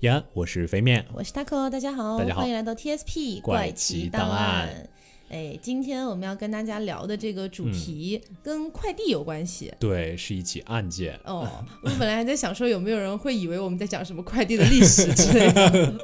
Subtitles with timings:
[0.00, 1.04] 延安，我是肥面。
[1.12, 4.87] 我是 Taco，大家好，大家好欢迎来到 TSP 怪奇奇档案案。
[5.30, 9.72] 哎，今天我们要跟大家聊的这个主题跟快递有关系。
[9.78, 11.18] 对，是一起案件。
[11.24, 11.46] 哦，
[11.84, 15.94] 我本来还在想说有没有人会以为我们在讲什么快递的历史之类的，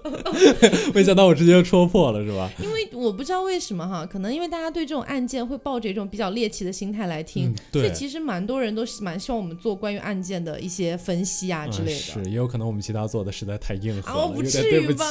[0.95, 2.51] 没想到我直接就戳破了，是吧？
[2.63, 11.99] 因为我不知道为什么哈，可能因为大家对这种案件会抱着一种比较猎奇的心态来听，所以其实蛮多人都蛮希望我们做关于案件的一些分析啊之类的。
[12.17, 14.99] 嗯是，也有可能我们其他做的实在太硬核了，啊我不至于对不起。
[14.99, 15.05] 吧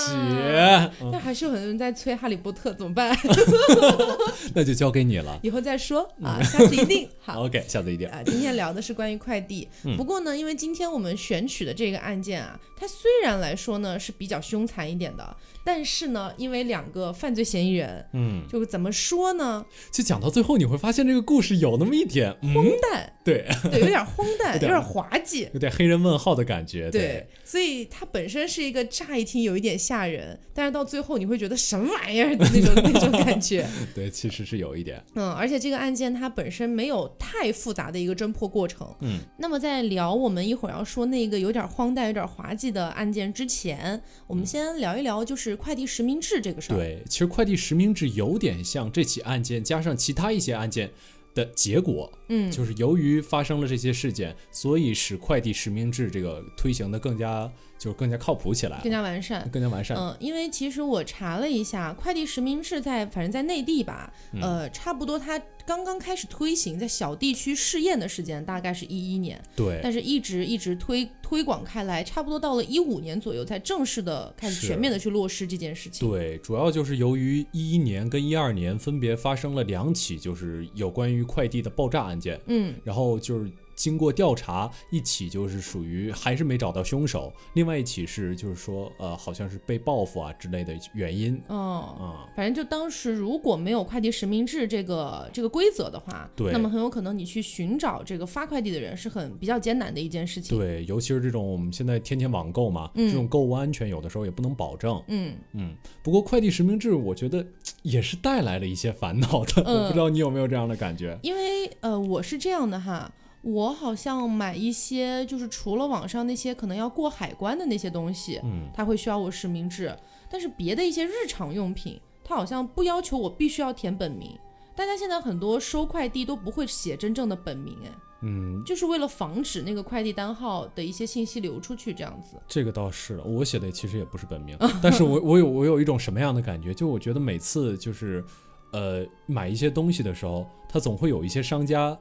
[1.02, 3.16] 嗯但还是有很多人在催《哈利波特》，怎么办？
[4.54, 5.40] 那就交给你了。
[5.44, 7.44] 以后再说啊，嗯下次一定 好。
[7.46, 8.08] OK，下次一定。
[8.10, 9.68] 啊，今天聊的是关于快递。
[9.84, 25.48] 嗯不过呢，因为今天我们选取的这个案件啊，它虽然来说呢是比较凶残一点的，但是呢，因为两个犯罪嫌疑人，嗯，就怎么说呢，就讲到最后，你会发现这个故事有那么一点，荒嗯，诞，对，对，有点荒诞， 有点有点滑稽。
[25.54, 26.92] 有点黑人问号的感觉。
[26.92, 33.66] 对，所以它本身是一个乍一听有一点吓人，但是到最后你会觉得什么玩意儿的那种 那种感觉。
[33.96, 35.02] 对，其实是有一点。
[35.16, 38.88] 嗯，而且这个案件它本身没有太复杂的一个侦破过程。
[39.02, 50.92] 嗯，那么在聊我们一会儿要说那个有点荒诞、有点滑稽的案件之前，我们先聊一聊就是快递实名制这个事儿。，对，其实快递实名制有点像这起案件加上其他一些案件
[51.34, 52.12] 的结果。
[52.30, 57.52] 嗯，就是由于发生了这些事件，所以使快递实名制这个推行的更加
[57.84, 59.50] 就是更加靠谱起来更加完善。
[59.52, 59.98] 更加完善。
[59.98, 76.08] 嗯，因为其实我查了一下，快递实名制在反正在内地吧，嗯呃，差不多它刚刚开始推行，在小地区试验的时间大概是一一年，对，但是一直一直推推广开来，差不多到了一五年左右才正式的开始全面的去落实这件事情。
[76.10, 83.52] 对，主要就是由于一一年跟一二年分别发生了两起就是有关于快递的爆炸案件，嗯，然后就是
[83.84, 91.94] 经过调查，一起就是属于还是没找到凶手，另外一起是就是说呃好像是被报复啊之类的原因哦。
[92.00, 105.04] 啊、反正就当时如果没有快递实名制这个这个规则的话，对那么很有可能你去寻找这个发快递的人是很比较艰难的一件事情。，对，尤其是这种我们现在天天网购嘛，嗯这种购物安全有的时候也不能保证。
[105.10, 107.46] 嗯，嗯，不过快递实名制，我觉得
[107.82, 109.62] 也是带来了一些烦恼的。
[109.66, 111.20] 嗯我不知道你有没有这样的感觉？
[111.24, 113.12] 因为呃，我是这样的哈，
[113.44, 119.96] 我好像买一些就是除了网上那些可能要过海关的那些东西，嗯，它会需要我实名制，
[120.30, 124.38] 但是别的一些日常用品，它好像不要求我必须要填本名。
[124.76, 132.38] 大家现在很多收快递都不会写真正的本名，哎，嗯，就是为了防止那个快递单号的一些信息流出去，这样子。
[132.48, 136.74] 这个倒是，我写的其实也不是本名， 但是我我有我有一种什么样的感觉？
[136.74, 138.24] 就我觉得每次就是，
[138.72, 141.96] 呃，买一些东西的时候，他总会有一些商家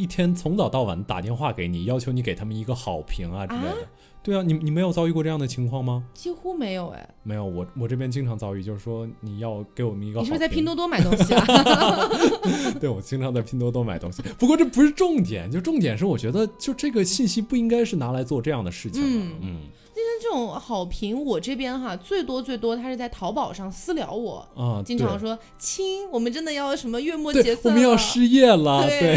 [0.00, 3.76] 一天从早到晚打电话给你，要求你给他们一个好评啊之类的。
[4.22, 6.04] 对啊，你你没有遭遇过这样的情况吗？
[6.12, 10.24] 几乎没有哎，没有，我我这边经常遭遇，就是说你要给我们一个好评。
[10.24, 11.44] 你是不是在拼多多买东西啊？
[12.78, 14.22] 对，我经常在拼多多买东西。
[14.38, 19.08] 不过这不是重点，就重点是我觉得就这个信息不应该是拿来做这样的事情的。
[19.08, 19.60] 嗯嗯
[20.20, 28.86] 这种好评，我这边哈最多最多，他是在淘宝上私聊我，啊，经常说亲，我们真的要什么月末结算我们要失业了。
[28.86, 29.16] 对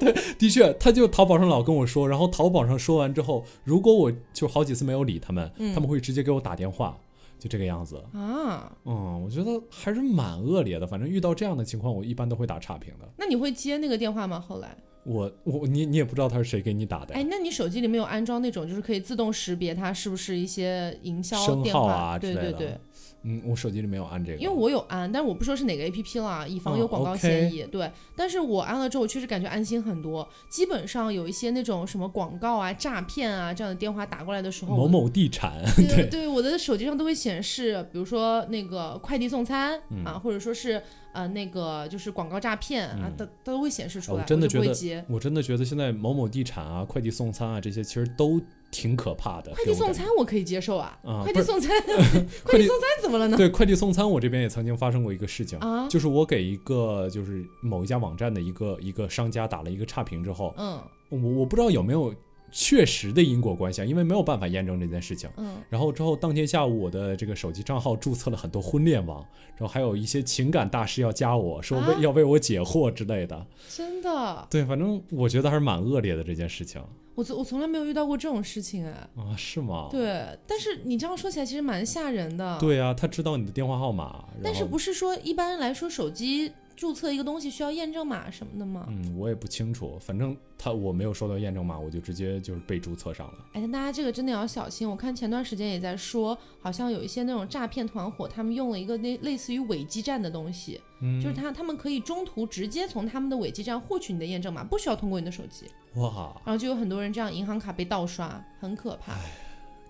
[0.00, 6.96] 对 的确，他就淘宝上老跟我说，然后淘宝上说完之后，如果我就好几次没有理他们，嗯他们会直接给我打电话，
[7.38, 7.96] 就这个样子。
[8.12, 10.86] 啊，嗯，我觉得还是蛮恶劣的。
[10.86, 13.08] 反正遇到这样的情况，我一般都会打差评的。
[13.16, 14.38] 那你会接那个电话吗？
[14.40, 14.76] 后来，
[15.08, 21.92] 我我你你也不知道他是谁给你打的呀哎，那你手机里面有安装那种就是可以自动识别它是不是一些营销电话？
[21.92, 22.78] 啊之类的对对对，
[23.22, 27.62] 嗯，我手机里没有按这个，因为我有安，但是我不说是哪个 A P P 啦，以防哦有广告嫌疑。
[27.64, 30.28] 对，但是我安了之后，我确实感觉安心很多。
[30.48, 40.80] 基本上有一些那种什么广告啊、诈骗啊这样的电话打过来的时候，某某地产， 对对，我的手机上都会显示，比如说那个快递送餐、嗯啊，或者说是
[41.12, 44.24] 呃那个就是广告诈骗、啊，都都会显示出来。
[44.24, 45.04] 真的觉得会接。
[45.08, 48.40] 我真的觉得现在某某地产啊、快递送餐啊这些其实都
[48.70, 49.52] 挺可怕的。
[49.52, 51.70] 快递送餐我可以接受啊，啊快递送餐，
[52.44, 53.36] 快递送餐怎么了呢？
[53.36, 60.80] 对快递送餐，我这边也曾经发生过一个事情，啊，就是我给一个就是某一家网站的一个一个商家打了一个差评之后，嗯
[61.10, 62.14] 我我不知道有没有
[62.52, 65.28] 确实的因果关系啊，因为没有办法验证这件事情。
[65.38, 69.24] 嗯，然后之后当天下午，我的这个手机账号注册了很多婚恋网，
[69.56, 73.46] 然后还有一些情感大师要加我说为、啊要为我解惑之类的。
[73.68, 76.82] 真的，对，反正我觉得还是蛮恶劣的这件事情
[77.18, 78.92] 我从我从来没有遇到过这种事情哎。
[79.16, 79.88] 啊，是吗？
[79.90, 88.86] 对，但是你这样说起来其实蛮吓人的。，对啊，他知道你的电话号码，但是不是说一般来说手机注册一个东西需要验证码什么的吗？
[88.88, 93.34] 嗯，我也不清楚，反正他我没有收到验证码，我就直接就是被注册上了。
[93.54, 94.88] 哎，但大家这个真的要小心。
[94.88, 105.66] 我看前段时间也在说，好像有一些那种诈骗团伙，他们用了一个类类似于伪基站的东西，嗯，就是他他们可以中途直接从他们的伪基站获取你的验证码，不需要通过你的手机。
[105.96, 109.16] 哇，然后就有很多人这样银行卡被盗刷，很可怕。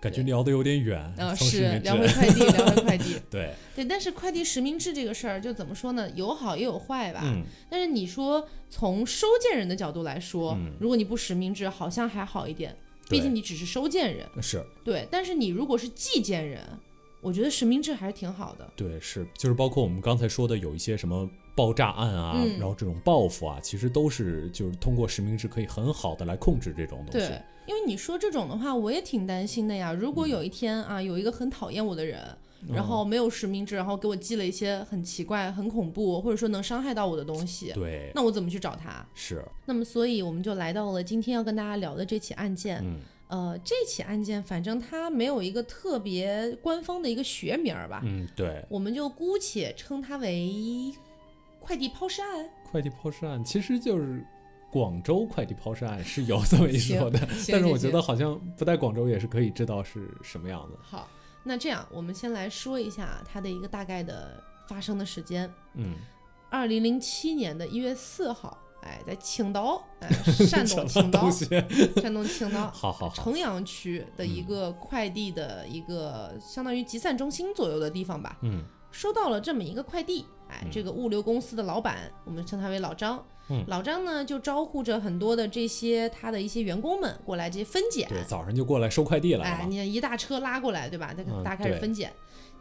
[0.01, 1.01] 感觉聊得有点远。
[1.19, 3.17] 啊，从实名制是 聊回快递，聊回快递。
[3.31, 6.09] 对，对，但是快递实名制这个事儿，就怎么说呢？
[6.15, 7.21] 有好也有坏吧。
[7.25, 12.75] 嗯，但是你说从收件人的角度来说，嗯如果你不实名制，好像还好一点，
[13.09, 14.27] 毕竟你只是收件人。
[14.43, 16.61] 是对，但是你如果是寄件人，
[17.21, 18.71] 我觉得实名制还是挺好的。
[18.77, 27.27] 对是，就是包括我们刚才说的有一些什么爆炸案啊，嗯然后这种报复啊，其实都是就是通过实名制可以很好的来控制这种东西。
[27.27, 29.93] 对，因为你说这种的话，我也挺担心的呀。
[29.93, 32.19] 如嗯果有一天啊，有一个很讨厌我的人，
[32.67, 39.07] 然后没有实名制，然后给我寄了一些很奇怪、很恐怖，或者说能伤害到我的东西，对，那我怎么去找他？
[39.15, 42.81] 是，那么，所以我们就来到了今天要跟大家聊的这起案件。
[42.83, 42.97] 嗯
[43.29, 50.91] 呃，这起案件反正它没有一个特别官方的一个学名儿吧，嗯，对，我们就姑且称它为
[51.61, 52.49] 快递抛尸案。
[52.71, 54.25] 快递抛尸案其实就是
[54.71, 57.19] 广州快递抛尸案是有这么一说的，
[57.51, 60.79] 但是我觉得好像不在广州也是可以知道是什么样的。
[60.83, 61.09] 好，
[61.43, 65.51] 那这样我们先来说一下它的一个大概的发生的时间。
[65.75, 65.95] 嗯，
[66.51, 70.09] 二零零七年的一月四号，哎，在青岛，哎，
[70.45, 71.31] 山东青岛？
[71.31, 80.25] 山东青岛 好好好，城阳区的一个快递的一个相当于集散中心左右的地方吧，嗯收到了这么一个快递。
[80.49, 83.23] 哎，嗯这个物流公司的老板，我们称他为老张。
[83.51, 88.07] 嗯老张呢就招呼着很多的这些他的一些员工们过来这些分拣。
[88.09, 89.65] 对，早上就过来收快递来哎，了嘛。
[89.67, 91.15] 你一大车拉过来，对吧？
[91.43, 92.13] 大家开始分拣，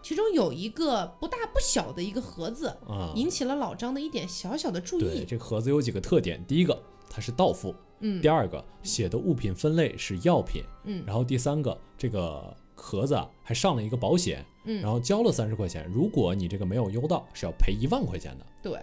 [0.01, 5.25] 其中有一个不大不小的一个盒子，啊，引起了老张的一点小小的注对，意。
[5.25, 18.45] 这个盒子有几个特点，第一个它是到付，嗯第二个写的物品分类是药品，嗯然后第三个这个盒子啊还上了一个保险，嗯然后交了三十块钱，如果你这个没有邮到是要赔一万块钱的。
[18.61, 18.79] 对。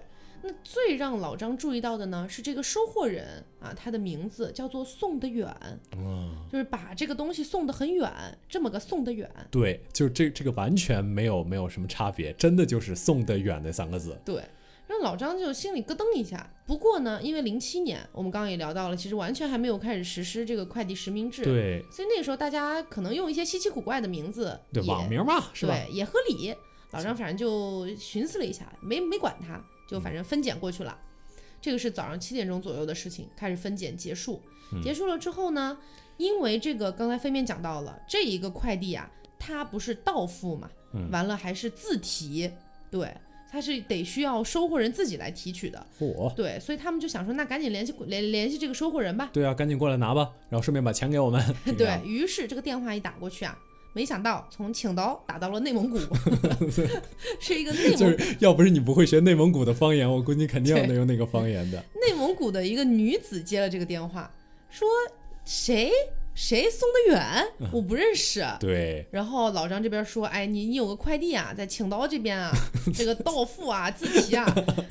[0.46, 5.50] 那最让老张注意到的呢，是这个收货人啊，他的名字叫做送得远，
[5.96, 8.12] 嗯，就是把这个东西送得很远，
[8.46, 9.26] 这么个送得远。
[9.50, 14.14] 对，就是这这个完全没有没有什么差别，真的就是送得远那三个字。
[14.22, 14.44] 对，让
[15.04, 16.50] 老张就心里咯噔一下。
[16.66, 25.74] 不过呢，因为零七年我们刚刚也聊到了，其实完全还没有开始实施这个快递实名制，对所以那个时候大家可能用一些稀奇古怪的名字，对，也网名嘛，是吧？
[25.74, 26.52] 对，也合理。
[26.90, 30.98] 老张反正就寻思了一下，没没管他，就反正分拣过去了。
[31.60, 34.40] 这个是早上七点钟左右的事情，开始分拣结束。
[34.72, 35.76] 嗯结束了之后呢，
[36.16, 42.50] 因为这个刚才飞面讲到了，这一个快递啊，它不是到付嘛，嗯完了还是自提，
[42.90, 43.14] 对，
[43.54, 49.30] 它是得需要收货人自己来提取的，嚯、对，所以他们就想说，那赶紧联系联联系这个收货人吧。
[49.32, 51.40] 对啊，赶紧过来拿吧，然后顺便把钱给我们。
[51.78, 53.56] 对于是这个电话一打过去啊，
[53.92, 55.96] 没想到从青岛打到了内蒙古，
[57.38, 61.78] 是一个内蒙 就是要不是你不会学内蒙古的方言，我估计肯定要能用那个方言的。
[62.04, 64.28] 内蒙古的一个女子接了这个电话，
[64.68, 64.88] 说
[65.44, 65.92] 谁
[66.34, 68.44] 谁送的远，我不认识。
[68.58, 72.50] 对，然后老张这边说，哎，你你有个快递啊，在青岛这边啊，
[72.94, 74.44] 这个到付啊，自提啊。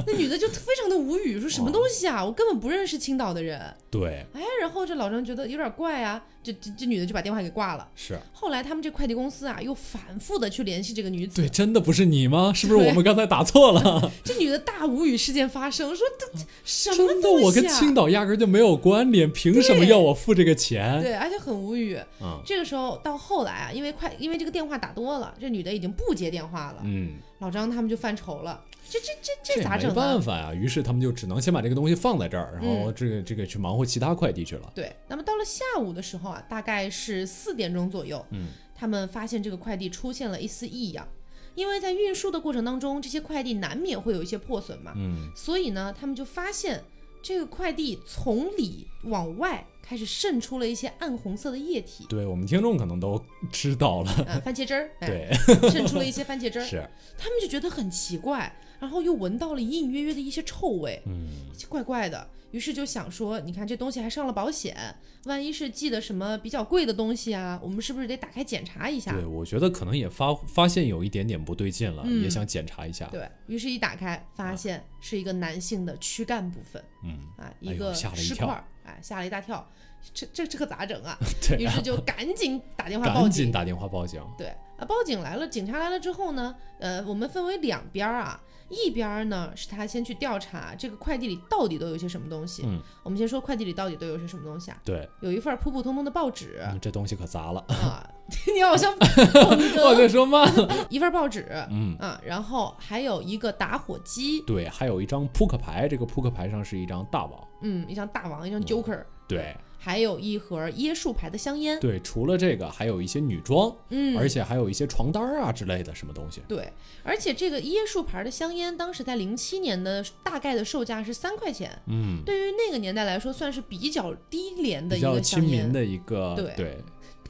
[0.07, 3.61] 那女的就非常的无语，说什么东西啊，我根本不认识青岛的人。
[3.91, 7.87] 对，哎，然后这老张觉得有点怪啊，这这这女的就把电话给挂了。
[7.95, 12.51] 是后来他们这快递公司啊，又反复的去联系这个女子，对，真的不是你吗？
[12.55, 14.11] 是不是我们刚才打错了？
[14.23, 17.45] 这女的大无语事件发生，说这这什么真的，东西啊？
[17.45, 21.01] 我跟青岛压根儿就没有关联，凭什么要我付这个钱？
[21.01, 21.99] 对，而且很无语。
[22.21, 29.95] 嗯这个时候到后来啊，因为快因为这个电话打多了，这女的已经不接电话了，嗯，老张他们就犯愁了，这这这这咋整没？
[29.95, 34.71] 办法呀，于是他们就只能先把这个东西放在这儿，然后嗯这个这个去忙活其他快递去了。
[34.75, 41.07] 对，那么到了下午的时候啊，大概是四点钟左右，嗯，他们发现这个快递出现了一丝异样，
[41.55, 46.83] 因为在运输的过程当中，这些快递难免会有一些破损嘛，嗯，所以呢，他们就发现
[47.21, 54.11] 这个快递从里往外开始渗出了一些暗红色的液体，对我们听众可能都知道了。
[54.25, 61.27] 呃，番茄汁儿，哎，对，渗出了一些番茄汁儿，是，他们就觉得很奇怪，然后又闻到了隐隐约约的一些臭味，嗯，
[61.69, 62.27] 怪怪的。
[62.49, 64.95] 于是就想说，你看这东西还上了保险，
[65.25, 69.11] 万一是寄的什么比较贵的东西啊，我们是不是得打开检查一下？
[69.11, 73.07] 对，我觉得可能也发发现有一点点不对劲了，嗯也想检查一下。
[73.11, 79.67] 对于是，一打开发现是一个男性的躯干部分嗯，啊，一个尸块儿，哎，吓了一大跳，
[80.13, 81.17] 这这这可咋整啊？
[81.47, 83.21] 对啊，于是就赶紧打电话报警。
[83.21, 84.21] 赶紧打电话报警。
[84.37, 92.63] 对啊，报警来了，警察来了之后呢，呃，我们分为两边儿啊，一边儿呢是他先去调查这个快递里到底都有些什么东西。
[92.65, 94.77] 嗯，我们先说快递里到底都有些什么东西啊？
[94.83, 97.63] 对，有一份普普通通的报纸嗯，这东西可砸了。
[97.69, 98.03] 啊，
[98.55, 100.87] 你好像 我在说慢了。
[100.89, 107.47] 一份报纸嗯，啊，然后还有一个打火机，对，还有一张扑克牌，这个扑克牌上是一张大王。
[107.61, 116.41] 嗯，一张大王，一张 Joker，对还有一盒椰树牌的香烟，对，除了这个，还有一些女装，嗯，而且还有一些床单啊之类的什么东西。
[116.47, 116.71] 对，
[117.03, 126.33] 而且这个椰树牌的香烟，当时在零七年的大概的售价是三块钱，嗯，对于那个年代来说，算是比较低廉的一个香烟，亲民的一个。
[126.37, 126.77] 对对，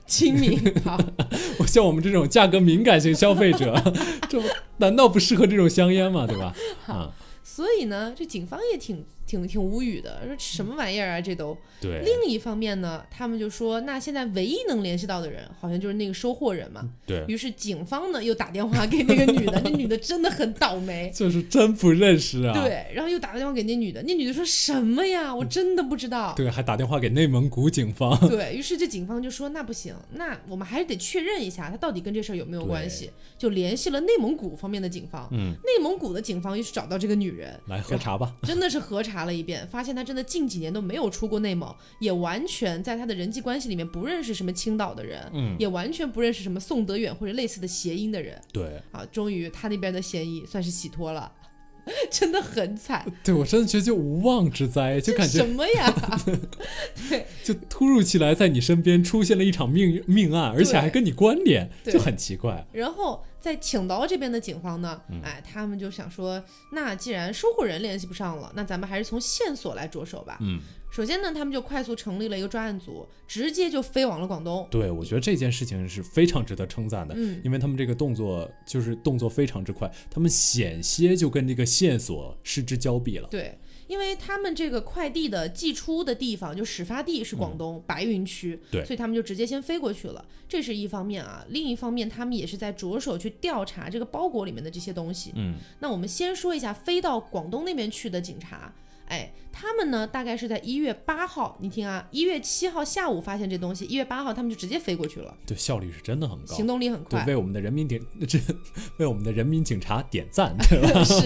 [0.06, 0.56] 亲民。
[0.86, 0.96] 好，
[1.58, 3.74] 我像我们这种价格敏感型消费者，
[4.30, 4.40] 这
[4.78, 6.28] 难道不适合这种香烟吗？
[6.28, 6.54] 对吧？
[6.86, 11.58] 啊，所以呢，这警方也挺挺挺无语的，说什么玩意儿啊，这都。
[11.82, 16.88] 对，另一方面呢，他们就说，那现在唯一能联系到的人，好像就是那个收货人嘛。
[17.06, 21.12] 对，于是警方呢又打电话给那个女的， 那女的真的很倒霉。
[21.14, 22.54] 就是真不认识啊。
[22.54, 25.34] 对，然后又打个电话给那女的，那女的说什么呀？
[25.34, 26.34] 我真的不知道。
[26.36, 28.18] 对，还打电话给内蒙古警方。
[28.30, 35.28] 对于是，这警方就说那不行，那我们还是得确认一下他到底跟这事儿有没有关系，就联系了内蒙古方面的警方。
[35.32, 38.34] 嗯，内蒙古的警方又去找到这个女人，来喝茶吧。
[38.44, 48.42] 真的是核查了一遍，发现他真的近几年都没有出过内蒙，也完全在他的人际关系里面不认识什么青岛的人，嗯，也完全不认识什么宋德远或者类似的谐音的人。
[48.52, 51.32] 对，啊，终于他那边的嫌疑算是洗脱了，
[52.10, 55.94] 真的很惨， 对我真的觉得就无妄之灾，就感觉什么呀？
[57.10, 62.66] 对就突如其来在你身边出现了一场命命案，而且还跟你关联，就很奇怪。
[62.72, 70.38] 然后在青岛这边的警方呢，嗯哎，他们就想说，那既然收货人联系不上了，那咱们还是从线索来着手吧。
[70.40, 74.66] 嗯，首先呢，他们就快速成立了一个专案组，直接就飞往了广东。
[74.72, 83.28] 对，我觉得这件事情是非常值得称赞的，嗯，因为他们这个动作就是动作非常之快，他们险些就跟这个线索失之交臂了。
[83.30, 83.60] 对，
[83.94, 90.26] 因为他们这个快递的寄出的地方，就始发地是广东、白云区，嗯对所以他们就直接先飞过去了。
[90.50, 95.32] 这是一方面啊，另一方面他们也是在着手去调查这个包裹里面的这些东西。
[95.36, 98.74] 嗯，那我们先说一下飞到广东那边去的警察，
[99.08, 106.56] 哎，他们呢大概是在一月八号，你听啊，一月七号下午发现这东西，一月八号他们就直接飞过去了，对，效率是真的很高。
[106.56, 107.26] 行动力很对，快。
[107.26, 108.40] 为我们的人民点这
[108.98, 111.04] 为我们的人民警察点赞， 对吧？
[111.04, 111.22] 是，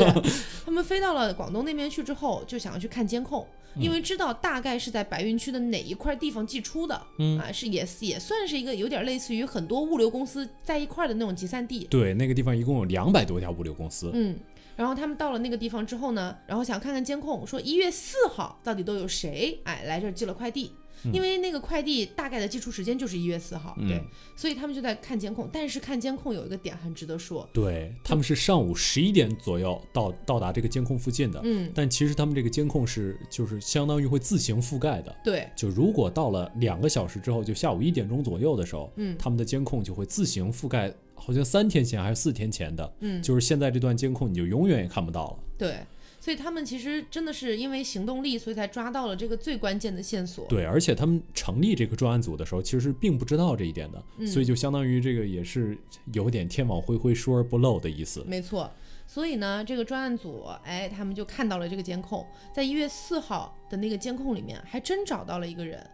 [0.65, 14.11] 他们飞到了广东那边去之后，就想要去看监控，嗯因为知道大概是在白云区的哪一块地方寄出的，嗯啊，是也也算是一个有点类似于很多物流公司在一块儿的那种集散地，对，那个地方一共有两百多家物流公司。
[14.13, 14.35] 嗯。
[14.77, 20.71] 然后他们到了那个地方之后呢，然后想看看监控，说一月四号到底都有谁哎来这儿寄了快递，
[21.11, 23.97] 因为那个快递大概的寄出时间就是一月四号，对。
[23.97, 24.05] 嗯，
[24.35, 25.49] 所以他们就在看监控。
[25.51, 35.15] 但是看监控有一个点很值得说，对，他们是上午十一点左右到到达这个监控附近的，嗯，但其实他们这个监控是就是相当于会自行覆盖的。
[35.23, 39.15] 对，就如果到了两个小时之后，就下午一点钟左右的时候，嗯。
[39.17, 40.93] 他们的监控就会自行覆盖，
[41.27, 45.39] 好像三天前还是四天前的，嗯，就是现在这段监控你就永远也看不到了。
[45.57, 45.85] 对，
[46.21, 50.45] 所以他们其实真的是因为行动力，所以才抓到了这个最关键的线索。
[50.47, 55.77] 对，而且他们成立这个专案组的时候，其实是并不知道这一点的，嗯所以就相当于这个也是
[56.13, 58.23] 有点天网恢恢，疏而不漏的意思。
[58.25, 58.71] 没错。
[59.05, 65.85] 所以呢，这个专案组，哎，他们就看到了这个监控，在一月四号的那个监控里面，还真找到了一个人，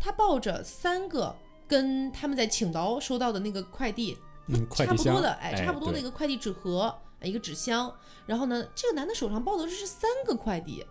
[0.00, 1.32] 他抱着三个
[1.68, 4.16] 跟他们在青岛收到的那个快递
[4.46, 7.92] 嗯，快递箱差不多的，哎，差不多的一个快递纸盒，哎一个纸箱。
[8.26, 10.84] 然后呢，这个男的手上抱的是三个快递，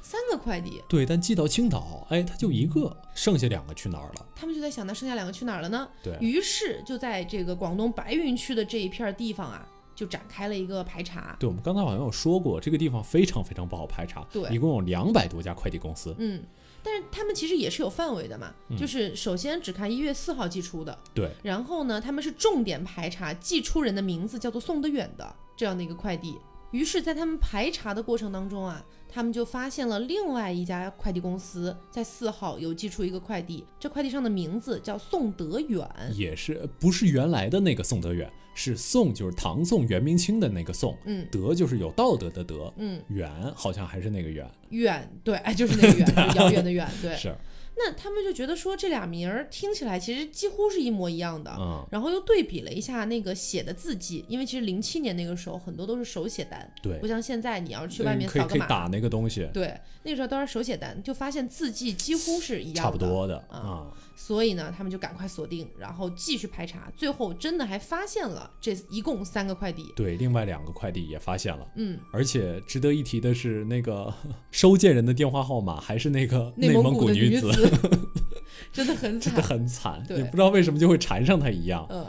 [0.00, 0.82] 三个快递。
[0.88, 4.26] 对，但寄到青岛，哎，他就一个，剩下两个去哪儿了？
[4.34, 5.88] 他们就在想，那剩下两个去哪儿了呢？
[6.02, 11.36] 对，于是就在这个广东白云区的这一片地方啊，就展开了一个排查。
[11.38, 16.14] 对，我们刚才好像有说过，这个地方非常非常不好排查，对一共有两百多家快递公司。
[16.18, 16.42] 嗯，
[16.82, 26.38] 但是他们其实也是有范围的嘛，嗯就是首先只看一月四号寄出的，对，然后呢，他们是重点排查寄出人的名字叫做宋德远的这样的一个快递。
[26.72, 35.86] 于是，在他们排查的过程当中啊，他们就发现了另外一家快递公司在四号有寄出一个快递，这快递上的名字叫宋德远。
[36.14, 41.26] 也是不是原来的那个宋德远，是宋就是唐宋元明清的那个宋，嗯。
[41.30, 47.16] 德就是有道德的德，嗯，远好像还是那个远，远对，哎，就是那个远， 遥远的远，对。
[47.16, 47.34] 是，
[47.76, 69.92] 那他们就觉得说这俩名儿听起来其实几乎是一模一样的，嗯，然后又对比了一下那个写的字迹，因为其实零七年那个时候很多都是手写单，对不，像现在你要是去外面扫个码，可以打那个东西，对，那个时候都是手写单，就发现字迹几乎是一样的，差不多的啊啊，所以呢，他们就赶快锁定，然后继续排查，最后真的还发现了这一共三个快递。
[69.96, 71.66] 对，另外两个快递也发现了。
[71.76, 74.12] 嗯，而且值得一提的是，那个
[74.52, 77.50] 收件人的电话号码还是那个内蒙古的女子，
[78.72, 79.42] 真的很惨真的。
[79.42, 81.86] 很惨，对也不知道为什么就会缠上他一样。
[81.90, 82.06] 嗯，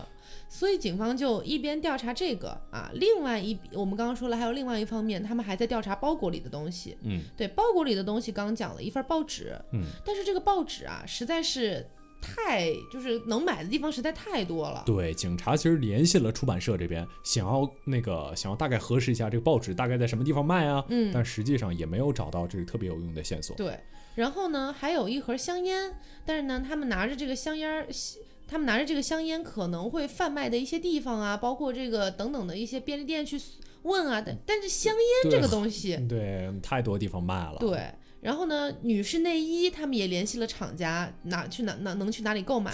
[0.48, 6.98] 所以警方就一边调查这个啊，另外一我们刚刚说了，还有另外一方面，他们还在调查包裹里的东西。
[7.04, 11.86] 嗯对，包裹里的东西刚刚讲了一份报纸，嗯，但是这个报纸啊，实在是
[12.22, 14.84] 太就是能买的地方实在太多了。
[14.86, 23.54] 对，警察其实联系了出版社这边，想要那个想要大概核实一下这个报纸大概在什么地方卖啊，嗯，但实际上也没有找到这个特别有用的线索。
[23.58, 23.78] 对，
[24.15, 27.88] 然后呢，还有一盒香烟，但是呢，他们拿着这个香烟，
[28.48, 33.41] 他们拿着这个香烟可能会贩卖的一些地方啊，包括这个等等的一些便利店去
[33.84, 37.58] 问啊，但但是香烟这个东西，对，太多地方卖了。
[37.60, 37.91] 对。
[38.24, 42.72] 然后呢，女士内衣他们也联系了厂家，哪去哪哪能去哪里购买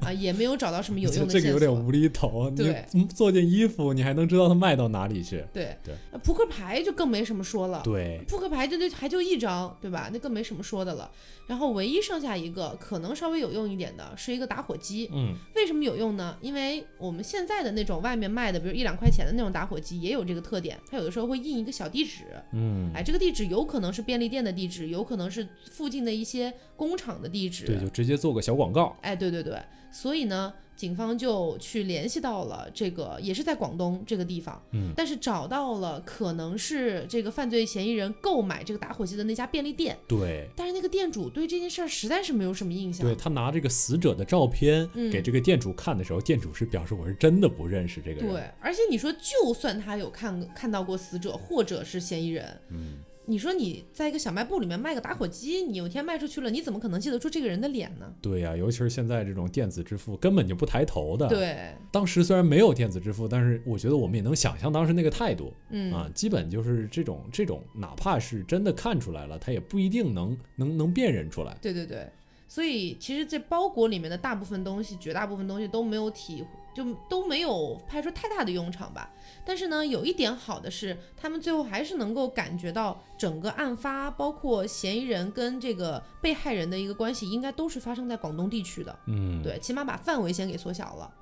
[0.00, 1.58] 啊，也没有找到什么有用的这线索。
[1.58, 2.48] 个有点无厘头。
[2.50, 5.44] 对你做件衣服，你还能知道它卖到哪里去？
[5.52, 7.82] 对对那扑克牌就更没什么说了。
[7.82, 10.08] 对，扑克牌就就还就一张，对吧？
[10.12, 11.10] 那更没什么说的了。
[11.46, 15.10] 然后唯一剩下一个可能稍微有用一点的是一个打火机。
[15.12, 16.36] 嗯，为什么有用呢？
[16.40, 22.22] 因为我们现在的那种外面卖的，比如一两块钱的那种打火机，也有这个特点，它有的时候会印一个小地址。
[22.52, 27.66] 嗯，哎，这个地址有可能是便利店的地址，有可能是附近的一些工厂的地址。
[27.66, 28.96] 对，就直接做个小广告。
[29.02, 29.58] 哎，对对对，
[29.92, 43.06] 所以呢，警方就去联系到了这个，也是在广东这个地方，嗯，但是找到了可能是这个犯罪嫌疑人购买这个打火机的那家便利店，对，但是那个店主对这件事儿实在是没有什么印象。
[43.06, 48.32] 对他拿这个死者的照片嗯给这个店主看的时候，店主是表示我是真的不认识这个人。
[48.32, 58.12] 对，而且你说，就算他有看看到过死者或者是嫌疑人，嗯，你说你在一个小卖部里面卖个打火机，你有一天卖出去了，你怎么可能记得住这个人的脸呢？
[58.20, 71.56] 对呀、尤其是现在这种电子支付根本就不抬头的。，对，当时虽然没有电子支付，但是我觉得我们也能想象当时那个态度、嗯，啊，基本就是这种这种，哪怕是真的看出来了，他也不一定能能能辨认出来。
[71.62, 72.06] 对对对，
[72.46, 79.10] 所以其实这包裹里面的大部分东西，绝大部分东西都没有体，就都没有派出太大的用场吧。
[79.46, 88.98] 但是呢，有一点好的是，他们最后还是能够感觉到整个案发，包括嫌疑人跟这个被害人的一个关系，应该都是发生在广东地区的。
[89.06, 91.12] 嗯，对，起码把范围先给缩小了。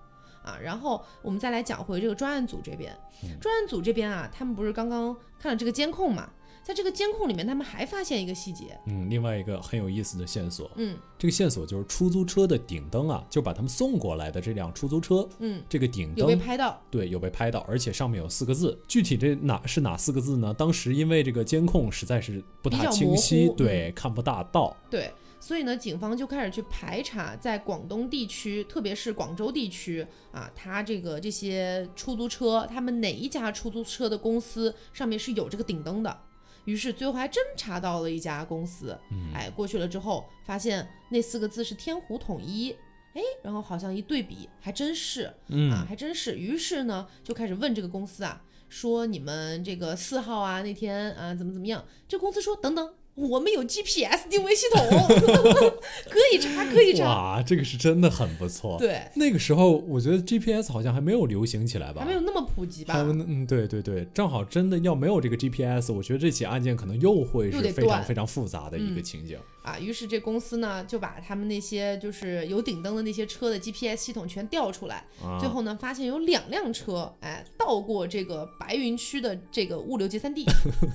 [0.45, 2.93] 啊，然后我们再来讲回这个专案组这边，
[3.41, 6.29] 专案组这边啊，他们不是刚刚看了这个监控嘛，
[6.62, 20.55] 在这个监控里面，他们还发现一个细节，嗯，另外一个很有意思的线索，嗯这个线索就是出租车的顶灯啊，就把他们送过来的这辆出租车，嗯，这个顶灯有被灯拍到，对有被拍到，而且上面有四个字，具体这哪是哪四个字呢？
[20.55, 24.77] 当时因为这个监控实在是不大比较模清晰，对，看不大到。
[24.88, 36.16] 对，所以呢，警方就开始去排查在广东地区，特别是广州地区啊，他这个这些出租车，他们哪一家出租车的公司上面是有这个顶灯的。
[36.64, 42.77] 于是最后还真查到了一家公司，嗯哎，过去了之后发现那四个字是天湖统一，
[43.14, 46.37] 哎，然后好像一对比，还真是，啊，嗯，还真是。
[46.37, 51.85] 于是呢，就开始问这个公司啊，说你们这个四号啊那天啊怎么怎么样？
[52.07, 54.83] 这公司说等等，我们有 GPS 定位系统，
[56.09, 57.05] 可以查，可以查。
[57.05, 58.79] 哇，这个是真的很不错。
[58.79, 62.01] 对，那个时候我觉得 GPS 好像还没有流行起来吧？
[62.01, 69.38] 还没有那么普及吧嗯，对对对，正好真的要没有这个 GPS，我觉得这起案件可能又会是非常非常复杂的一个嗯情景。
[69.62, 80.44] 啊，于是这公司呢就把他们那些就是有顶灯的那些车的 GPS 系统全调出来，啊，最后呢发现有两辆车，哎，到过这个白云区的这个物流集散地，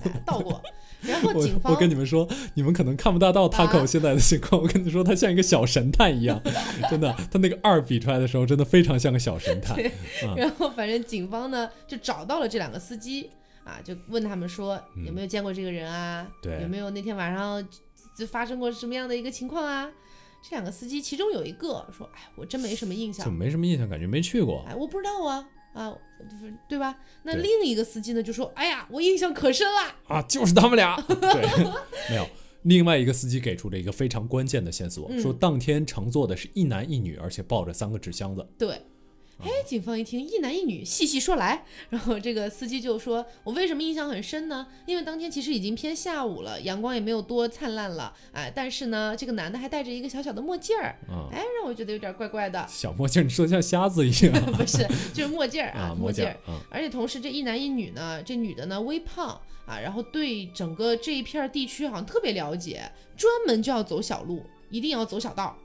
[0.03, 0.61] 哎，到过。
[1.01, 4.59] 然后警方我跟你们说，你们可能看不大到 Taco 啊现在的情况。
[4.59, 6.41] 我跟你说，他像一个小神探一样，
[6.89, 9.77] 真的，他那个二比出来的时候，真的非常像个小神探。
[10.35, 13.29] 然后反正警方呢就找到了这两个司机
[13.63, 16.27] 啊，就问他们说嗯有没有见过这个人啊？
[16.41, 17.63] 对有没有那天晚上
[18.17, 19.91] 就发生过什么样的一个情况啊？
[20.41, 24.63] 这两个司机其中有一个说：“哎，我真没什么印象。”怎么，没什么印象，感觉没去过。
[24.67, 26.97] 哎，我不知道啊。”啊，就是对吧？
[27.23, 29.95] 那另一个司机呢就说：“哎呀，我印象可深了。
[30.07, 30.95] 啊，就是他们俩。
[31.05, 31.65] 对，
[32.09, 32.27] 没有。
[32.63, 38.81] 另外一个司机给出了一个非常关键的线索，嗯说当天乘坐的是一男一女，而且抱着三个纸箱子。”对。
[39.39, 44.65] 哎，警方一听一男一女，细细说来，然后这个司机就说：“我为什么印象很深呢？
[44.87, 52.65] 因为当天其实已经偏下午了，阳光也没有多灿烂了，哎，但是呢，这个男的还戴着一个小小的墨镜儿，啊、哎，让我觉得有点怪怪的。
[52.67, 56.31] 小墨镜，你说像瞎子一样 不是，就是墨镜儿啊，啊，墨镜儿。
[56.47, 65.55] 啊，而且同时，这一男一女呢，这女的呢微胖啊，然后对整个这一片儿地区好像特别了解，专门就要走小路，一定要走小道。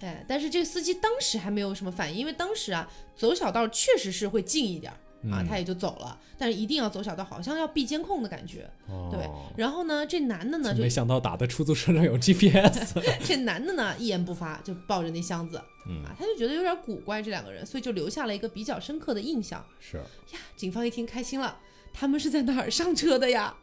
[0.00, 4.96] 哎，但是这个司机当时还没有什么反应，因为当时啊，走小道确实是会近一点儿
[5.30, 6.18] 啊，嗯他也就走了。
[6.38, 8.68] 但是一定要走小道，好像要避监控的感觉。
[9.10, 12.94] 对哦，然后呢，这男的呢就没想到打的出租车上有 GPS。
[13.26, 19.62] 这男的呢一言不发，就抱着那箱子嗯，啊，他就觉得有点古怪这两个人，所以就留下了一个比较深刻的印象。
[19.78, 19.98] 是
[20.32, 21.58] 呀，警方一听开心了，
[21.92, 23.54] 他们是在哪儿上车的呀？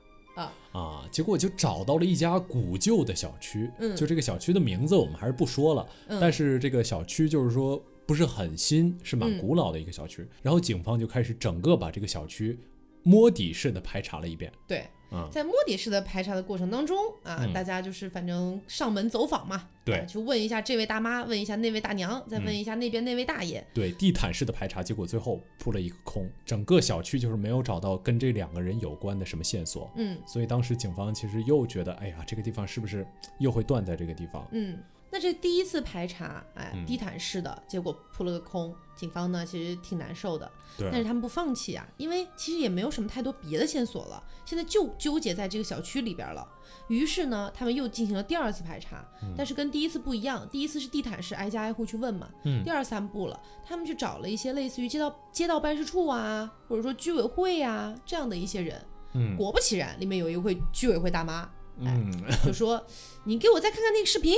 [0.71, 3.69] 啊，结果就找到了一家古旧的小区。
[3.79, 10.27] 嗯就这个小区的名字我们还是不说了，嗯但是这个小区就是说不是很新，是蛮嗯古老的一个小区。
[10.41, 12.57] 然后警方就开始整个把这个小区
[13.03, 14.51] 摸底式的排查了一遍。
[14.67, 23.65] 对，啊、在摸底式的排查的过程当中啊，嗯大家就是反正上门走访嘛，对啊去问一下这位大妈，问一下那位大娘，再问一下那边那位大爷。
[23.73, 29.89] 对，地毯式的排查，结果最后扑了一个空，整个小区就是没有找到跟这两个人有关的什么线索。
[29.95, 33.07] 嗯所以当时警方其实又觉得，哎呀，这个地方是不是
[33.39, 34.45] 又会断在这个地方？
[34.51, 34.77] 嗯，
[35.09, 36.85] 那这第一次排查，哎，嗯。
[36.85, 38.73] 地毯式的，结果扑了个空。
[38.95, 40.89] 警方呢其实挺难受的，对。
[40.91, 46.47] 但是他们不放弃啊，因为其实也没有什么太多别的线索了，现在就纠结在这个小区里边了。
[46.87, 49.05] 于是呢，他们又进行了第二次排查，
[49.37, 52.63] 但是跟第一次不一样，第一次是地毯式挨家挨户去问嘛，嗯。
[52.63, 58.83] 第二三步了，他们去找了一些类似于街道街道办事处啊，或者说居委会呀、这样的一些人。
[59.13, 59.37] 嗯。
[59.37, 62.11] 果不其然，里面有一位居委会大妈，嗯，
[62.43, 62.83] 就说
[63.25, 64.35] ：“你给我再看看那个视频，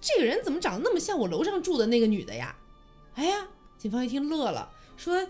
[0.00, 2.56] 这个人怎么长得那么像我楼上住的那个女的呀？”
[3.14, 3.46] 哎呀，
[3.78, 5.26] 警方一听乐了，说：“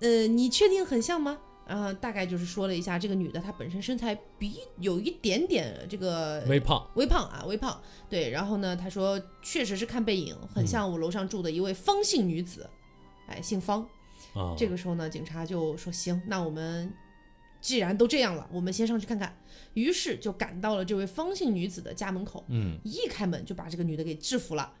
[0.00, 7.80] 呃，你确定很像吗？”然后大概就是说了一下，这个女的她本身身材比有一点点这个微胖，微胖啊，微胖。
[8.08, 12.68] 对，然后呢，她说确实是看背影很像我楼上住的一位方姓女子，
[13.28, 13.86] 哎，姓方。
[14.34, 16.92] 啊，这个时候呢，警察就说：“行，那我们
[17.60, 19.36] 既然都这样了，我们先上去看看。”
[19.74, 24.72] 于是就赶到了这位方姓女子的家门口，嗯，一开门就把这个女的给制服了。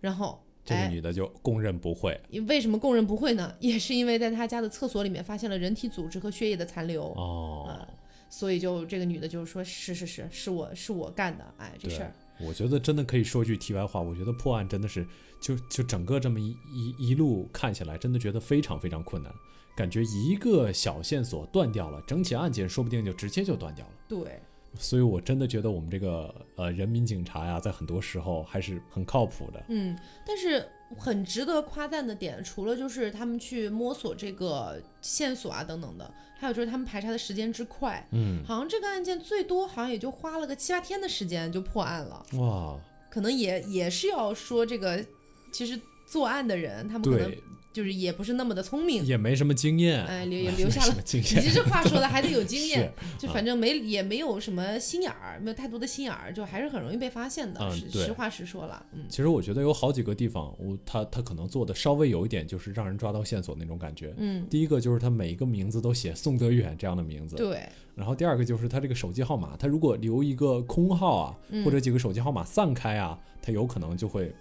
[0.00, 2.20] 然后，这个哎，女的就供认不讳。
[2.46, 3.52] 为什么供认不讳呢？
[3.58, 7.84] 也是因为在她家的厕所里面发现了人体组织和血液的残留，哦，
[8.30, 15.04] 所以就这个女的就说：“是是是，是我是我干的，哎，这事儿。”我觉得真的可以说句题外话，我觉得破案真的是
[15.40, 19.34] 就就整个这么一一一路看起来，真的觉得非常非常困难，
[19.78, 23.92] 感觉一个小线索断掉了，整起案件说不定就直接就断掉了。
[24.08, 24.40] 对，
[24.76, 29.62] 所以我真的觉得我们这个呃人民警察呀，在很多时候还是很靠谱的。
[29.68, 42.76] 嗯，但是很值得夸赞的点，除了就是他们去摸索这个线索啊等等的，还有就是他们排查的时间之快，嗯，好像这个案件最多好像也就花了个七八天的时间就破案了，哇，
[43.08, 45.04] 可能也也是要说这个，
[45.52, 47.42] 其实作案的人他们可能对，
[47.78, 50.86] 就是也不是那么的聪明，也没什么经验，哎，留 也留下了。
[50.88, 51.54] 什么经你验。
[51.54, 57.70] 这话说的还得有经 验，就反正没也没有什么心眼儿，没有太多的心眼儿，就还是很容易被发现的。
[57.70, 64.12] 实实话实说了，嗯其实我觉得有好几个地方，我他他可能做的稍微有一点，就是让人抓到线索那种感觉。
[64.16, 67.62] 嗯，第一个就是他每一个名字都写宋德远这样的名字，对，
[67.94, 74.34] 然后第二个就是他这个手机号码，他如果留一个空号啊，嗯或者几个手机号码散开啊，他有可能就会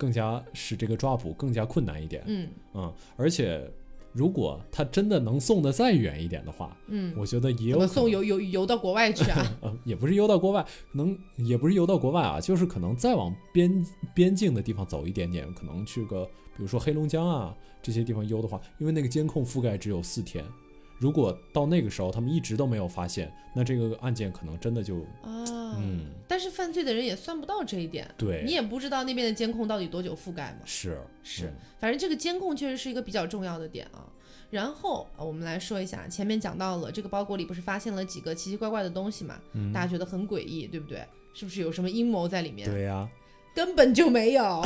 [0.00, 2.22] 更加使这个抓捕更加困难一点。
[2.26, 2.48] 嗯。
[2.72, 3.70] 嗯，而且
[4.12, 7.88] 如果他真的能送的再远一点的话，嗯，我觉得也有可能。
[7.88, 9.46] 送游游游到国外去啊？
[9.60, 16.24] 呃，也不是游到国外，能也不是游到国外啊，就是可能再往边边境的地方走一点点，可能去个
[16.56, 20.42] 比如说黑龙江啊这些地方游的话，因为那个监控覆盖只有四天，
[21.00, 30.58] 如果到那个时候他们一直都没有发现，那这个案件可能真的就啊，嗯，但是犯罪的人也算不到这一点，对，你也不知道那边的监控到底多久覆盖嘛。
[30.66, 34.06] 是是嗯反正这个监控确实是一个比较重要的点啊。
[34.50, 41.02] 然后呃我们来说一下，前面讲到了这个包裹里不是发现了几个奇奇怪怪的东西嘛，嗯大家觉得很诡异，对不对？
[41.32, 42.68] 是不是有什么阴谋在里面？
[42.68, 43.08] 对呀、
[43.54, 44.62] 根本就没有。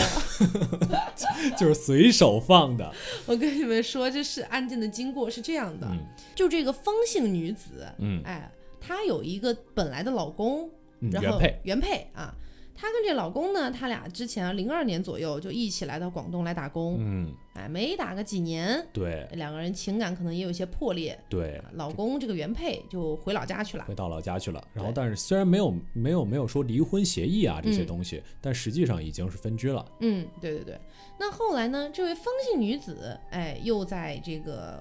[1.59, 2.92] 就是随手放的，
[3.27, 5.99] 我跟你们说，这是案件的经过是这样的，嗯。
[6.35, 8.20] 就这个方姓女子，嗯。
[8.25, 10.68] 哎，她有一个本来的老公，
[11.12, 12.35] 然后嗯原配，原配啊，
[12.75, 21.19] 她跟这老公呢，他俩之前零二年左右就一起来到广东来打工，嗯，哎，没打个几年，对两个人情感可能也有一些破裂。
[21.29, 24.63] 对，老公这个原配就回老家去了，回到老家去了。
[24.73, 29.87] 然后，但是虽然没有没有没有说离婚协议啊这些嗯东西，但实际上已经是分居了。
[30.01, 30.79] 嗯，对对对。
[31.17, 34.81] 那后来呢，这位方姓女子，哎，又在这个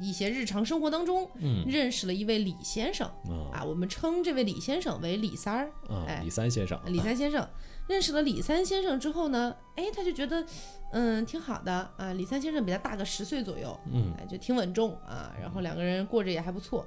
[0.00, 5.70] 一些日常生活当中嗯认识了一位李先生啊啊，我们称这位李先生为李三儿。
[5.88, 7.48] 啊哎，李三先生，李三先生
[7.86, 10.44] 认识了李三先生之后呢，哎，他就觉得，
[10.92, 12.12] 嗯，挺好的啊。
[12.14, 15.32] 李三先生比他大个十岁左右，嗯哎，就挺稳重啊。
[15.40, 16.86] 然后两个人过着也还不错。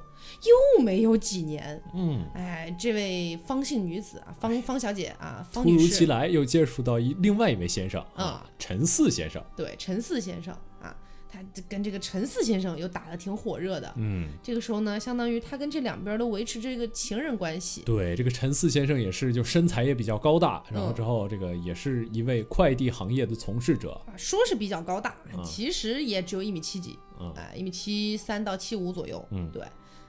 [0.78, 9.44] 又没有几年，嗯，哎，这位方姓女子啊，方方小姐啊，方突女士，如其来又接触到一另外一位先生啊啊，陈四先生。
[9.56, 10.56] 对，陈四先生
[11.68, 13.94] 跟这个陈四先生又打得挺火热的。
[13.98, 17.82] 嗯，这个时候呢，相当于他跟这两边都维持这个情人关系。
[17.86, 23.92] 对，这个陈四先生也是，就身材也比较高大，然后嗯之后这个也是一位快递行业的从事者。
[24.06, 29.26] 啊，说是比较高大，啊其实也只有一米七几，嗯哎、一米七三到七五左右。
[29.32, 29.64] 嗯对，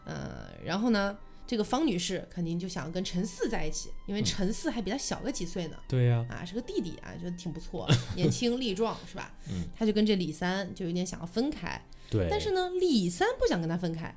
[0.05, 1.17] 呃，然后呢，
[1.49, 5.77] 这个方女士肯定就想跟陈四在一起，因为陈四还比她小个几岁呢。
[5.89, 9.33] 对呀、啊，是个弟弟啊，觉得挺不错，年轻力壮，是吧？
[9.49, 12.29] 嗯，他就跟这李三就有点想要分开，对。
[12.31, 14.15] 但是呢，李三不想跟他分开，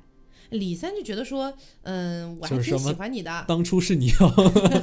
[0.50, 1.50] 李三就觉得说，
[1.84, 4.28] 嗯，我还是喜欢你的，当初是你要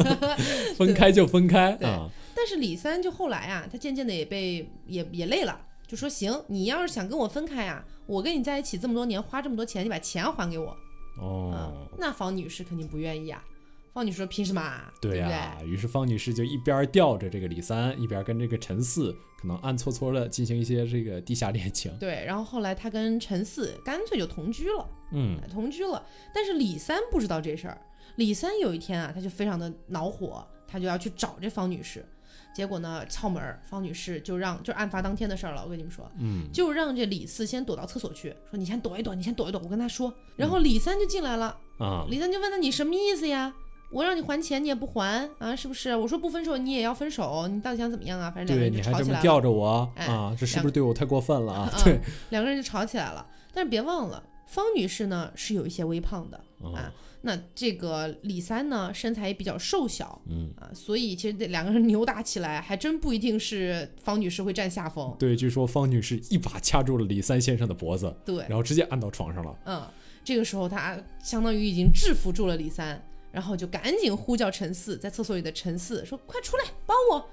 [0.76, 10.76] 分开就分开对啊，但是李三就后来啊，他渐渐的也被也也累了，就说行，你要是想跟我分开啊，我跟你在一起这么多年，花这么多钱，你把钱还给我。
[11.20, 13.44] 哦啊，，那方女士肯定不愿意啊。
[13.92, 14.94] 方女士说凭什么啊？
[15.02, 21.92] 对不呀、于是方女士就一边吊着这个李三，一边跟这个陈四可能暗搓搓的进行一些这个地下恋情。
[22.00, 24.88] 对，然后后来她跟陈四干脆就同居了。
[25.12, 26.06] 嗯哎同居了。
[26.34, 27.82] 但是李三不知道这事儿。
[28.16, 32.06] 李三有一天啊，他就非常的恼火，他就要去找这方女士。
[32.54, 35.64] 结果呢，敲门儿，方女士就让，就是案发当天的事儿了。
[35.64, 40.14] 我跟你们说，嗯，就让这李四先躲到厕所去，说你先躲一躲，你先躲一躲，我跟他说。
[40.36, 43.54] 然后李三就进来了，啊，李三就问他你什么意思呀？
[43.92, 45.56] 我让你还钱，你也不还啊？
[45.56, 45.96] 是不是？
[45.96, 48.30] 我说不分手，你也要分手，你到底想怎么样啊？
[48.30, 49.22] 反正两个对，人你还这么就吵起来了。
[49.22, 51.72] 吊着我哎啊，这是不是对我太过分了啊？
[51.74, 53.26] 嗯对，两个人就吵起来了。
[53.52, 65.14] 但是别忘了，方女士呢是有一些微胖的，啊啊，那这个李三呢，身材也比较瘦小嗯，啊，所以其实这两个人扭打起来，还真不一定是方女士会占下风。
[65.20, 69.54] 对，据说方女士一把掐住了李三先生的脖子，对，然后直接按到床上了。
[69.66, 69.86] 嗯，
[70.24, 77.30] 这个时候他相当于已经制服住了李三，然后就赶紧呼叫陈四，在厕所里的陈四说：“快出来帮我！”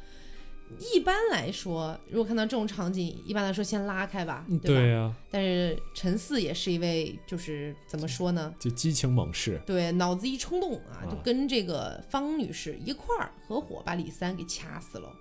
[0.95, 4.61] 一般来说，如果看到这种场景，一般来说先拉开吧，对吧？
[4.67, 8.55] 对呀、但是陈四也是一位，就是怎么说呢？
[8.59, 9.61] 就激情猛士。
[9.65, 15.13] 对，脑子一冲动啊，啊就跟这个方女士一块儿合伙把李三给掐死了。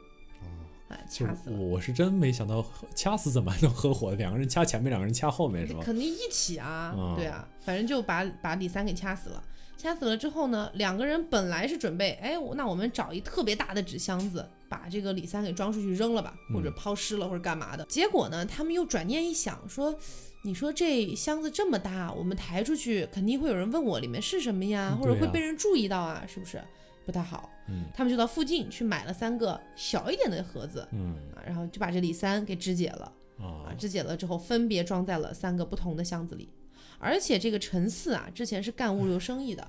[0.87, 5.79] 哎，掐死了，我是真没想到掐死怎么还能合伙，两个人掐前面，两个人掐后面是吧？
[5.83, 9.43] 肯定一起啊，嗯对啊，反正就把把李三给掐死了。
[9.85, 17.85] 掐死了之后呢，两个人本来是准备，哎，那我们找一特别大的纸箱子，把这个李三给装出去扔了吧，或者嗯抛尸了，或者干嘛的。
[17.85, 19.95] 结果呢，他们又转念一想，说，
[20.43, 26.59] 你说这箱子这么大，我们抬出去，肯定会有人问我里面是什么呀，或者会被人注意到啊，是不是？
[27.05, 27.51] 不太好。
[27.69, 33.11] 嗯他们就到附近去买了三个小一点的盒子嗯啊，然后就把这李三给肢解了。
[33.37, 36.49] 啊啊，肢解了之后分别装在了三个不同的箱子里。
[36.99, 39.63] 而且这个陈四啊，之前是干物流生意的，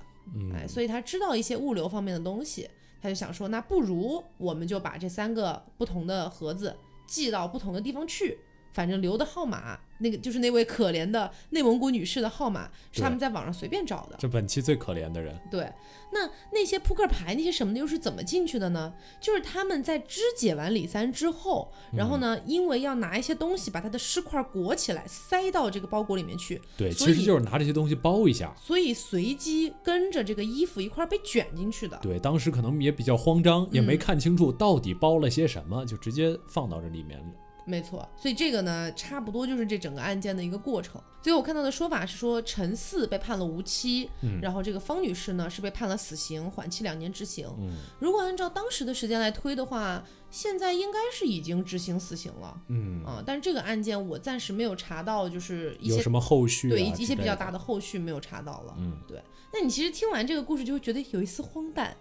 [0.53, 2.69] 哎，嗯所以他知道一些物流方面的东西，
[3.01, 8.39] 他就想说，那不如我们就把这三个不同的盒子寄到不同的地方去，
[8.73, 14.15] 反正留的号码，那个就是那位可怜的内蒙古女士的号码，是他们在网上随便找的。
[14.19, 15.35] 这本期最可怜的人。
[15.49, 15.71] 对，
[16.11, 18.93] 那那些扑克牌那些什么的又是怎么进去的呢？
[19.19, 28.53] 就是他们在肢解完李三之后，然后呢，因为要拿一些东西把他的尸块裹起来，塞到这个包裹里面去，对，其实就是拿这些东西包一下。
[28.55, 31.97] 所以随机跟着这个衣服一块被卷进去的。
[32.01, 37.25] 对，当时可能也比较慌张，也没嗯看清楚到底包了些什么，就直接放到这里面了。
[37.67, 41.01] 没错，所以这个呢，差不多就是这整个案件的一个过程。
[41.21, 47.45] 最后我看到的说法是说，陈四被判了无期，嗯然后这个方女士呢是被判了死刑，缓期两年执行。
[47.59, 50.01] 嗯如果按照当时的时间来推的话，
[50.31, 56.71] 现在应该是已经执行死刑了嗯，啊、但是这个案件我暂时没有查到，就是一些有什么后续、啊？
[56.71, 58.75] 对一一些比较大的后续没有查到了。
[58.77, 61.95] 嗯，对那你其实听完这个故事就会觉得有一丝荒诞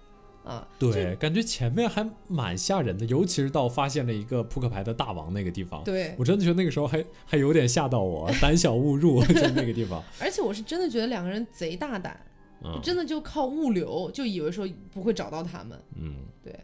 [0.46, 0.66] 啊。
[0.78, 10.02] 对，感觉前面还蛮吓人的，尤其是到发现了一个扑克牌的大王那个地方，对，我真的觉得那个时候还还有点吓到我， 胆小勿入在那个地方。
[10.20, 12.18] 而且我是真的觉得两个人贼大胆，
[12.64, 15.78] 嗯真的就靠物流就以为说不会找到他们。
[15.96, 16.54] 嗯，对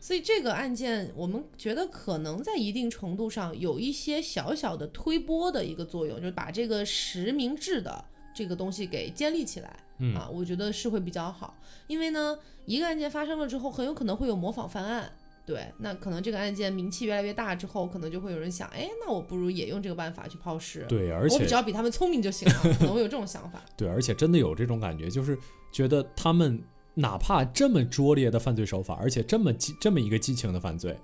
[0.00, 8.04] 所以这个案件，我们觉得可能在一定程度上有一些小小的推波的一个作用，就是把这个实名制的
[8.38, 9.76] 这个东西给建立起来。
[9.98, 11.56] 嗯啊，我觉得是会比较好，
[11.88, 15.10] 因为呢，一个案件发生了之后，很有可能会有模仿犯案。
[15.44, 20.84] 对，那可能这个案件名气越来越大之后，可能就会有人想，哎，那我不如也用这个办法去抛尸。
[20.88, 23.60] 对，而且我只且要比他们聪明就行了，可能会有这种想法。
[23.76, 25.36] 对，而且真的有这种感觉，就是
[25.72, 26.62] 觉得他们
[26.94, 30.96] 哪怕这么拙劣的犯罪手法，而且这么激这么一个激情的犯罪，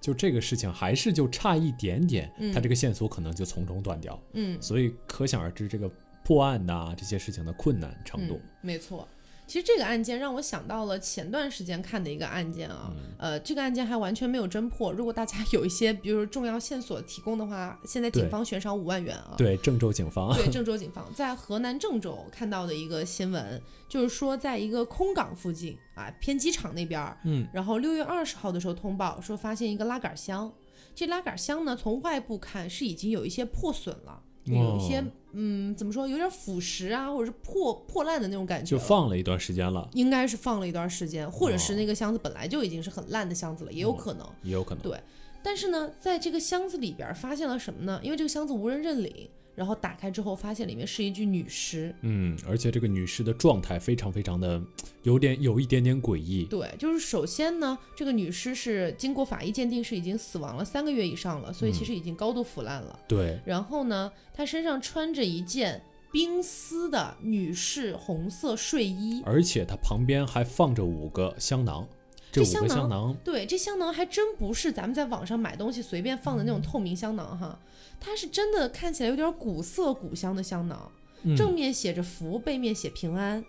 [0.00, 4.20] 就这个事情还是就差一点点，嗯他这个线索可能就从中断掉。
[4.32, 5.88] 嗯，所以可想而知，这个
[6.24, 8.34] 破案呐、这些事情的困难程度。
[8.34, 9.06] 嗯、没错。
[9.46, 14.92] 其实这个案件让我想到了前段时间看的一个案件啊，嗯呃，这个案件还完全没有侦破。
[14.92, 19.34] 如果大家有一些，比如说重要线索提供的话，现在警方悬赏五万元啊。
[19.36, 30.52] 对，郑州警方，对， 郑州警方在河南郑州看到的一个新闻，就是说在一个空港附近啊，偏机场那边儿，嗯，然后六月二十号的时候通报说发现一个拉杆箱，
[30.94, 38.78] 这拉杆箱呢从外部看是已经有一些破损了，有一些、哦嗯怎么说，有点腐蚀啊，或者是破破烂的那种感觉就。
[38.78, 44.26] 放了一段时间了，应该是放了一段时间，或者是哦那个箱子本来就已经是很烂的箱子了，也有哦可能。
[44.42, 44.82] 也有可能。
[44.82, 44.98] 对
[45.42, 48.00] 但是呢，在这个箱子里边发现了什么呢？
[48.02, 51.94] 因为这个箱子无人认领，然后打开之后发现里面是一具女尸。
[52.02, 54.60] 嗯，而且这个女尸的状态非常非常的
[55.02, 56.44] 有点有一点点诡异。
[56.44, 62.98] 对，就是首先呢，这个女尸是经过法医鉴定是已经死亡了三个月以上了，所以其实已经高度腐烂了。
[63.08, 65.82] 对，然后呢，她身上穿着一件
[66.12, 71.86] 冰丝的女士红色睡衣，而且她旁边还放着五个香囊，
[72.30, 77.58] 这香囊香囊，对，这香囊还真不是咱们在网上买东西随便放的那种透明香囊哈，
[77.98, 80.90] 它是真的看起来有点古色古香的香囊，
[81.22, 83.44] 嗯正面写着福，背面写平安，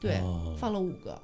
[0.00, 0.54] 对，哦。
[0.58, 1.20] 放了五个。